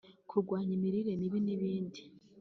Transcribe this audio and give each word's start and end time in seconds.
kurwanya 0.29 0.71
imirire 0.77 1.11
mibi 1.21 1.39
n’ibindi 1.45 2.01